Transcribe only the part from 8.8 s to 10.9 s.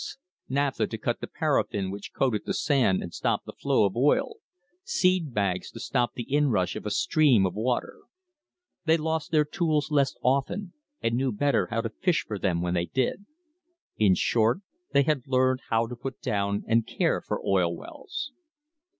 They lost their tools less often,